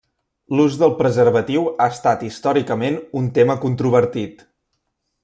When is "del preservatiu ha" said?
0.83-1.87